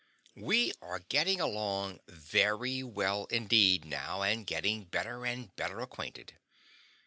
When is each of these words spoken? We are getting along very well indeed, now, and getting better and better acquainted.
We 0.35 0.73
are 0.81 0.97
getting 0.97 1.39
along 1.39 1.99
very 2.07 2.81
well 2.81 3.25
indeed, 3.25 3.85
now, 3.85 4.23
and 4.23 4.47
getting 4.47 4.85
better 4.85 5.27
and 5.27 5.55
better 5.55 5.79
acquainted. 5.79 6.33